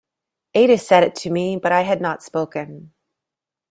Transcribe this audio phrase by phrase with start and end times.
[0.55, 2.91] Ada said it to me, but I had not spoken.